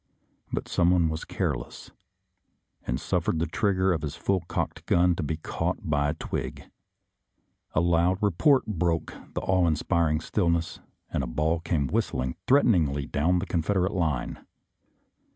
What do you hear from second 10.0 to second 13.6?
ing stillness, and a ball came whistling threaten ingly down the